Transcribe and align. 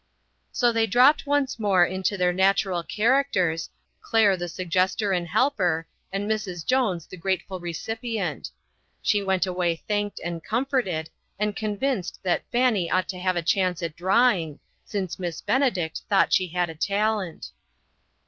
So 0.51 0.71
they 0.71 0.87
dropped 0.87 1.27
once 1.27 1.59
more 1.59 1.85
into 1.85 2.17
their 2.17 2.33
natural 2.33 2.81
characters, 2.81 3.69
Claire 4.01 4.35
the 4.35 4.49
suggester 4.49 5.11
and 5.11 5.27
helper, 5.27 5.85
and 6.11 6.27
Mrs. 6.27 6.65
Jones 6.65 7.05
the 7.05 7.17
grateful 7.17 7.61
recipi 7.61 8.17
ent. 8.17 8.49
She 9.03 9.21
went 9.21 9.45
away 9.45 9.75
thanked 9.87 10.19
and 10.23 10.43
comforted, 10.43 11.11
and 11.37 11.55
convinced 11.55 12.17
that 12.23 12.49
Fanny 12.51 12.89
ought 12.89 13.09
to 13.09 13.19
have 13.19 13.35
a 13.35 13.43
/ 13.43 13.43
chance 13.43 13.83
at 13.83 13.95
drawing, 13.95 14.59
since 14.83 15.19
Miss 15.19 15.39
Benedict 15.39 16.01
thought 16.09 16.33
she 16.33 16.47
had 16.47 16.71
a 16.71 16.73
talent. 16.73 17.51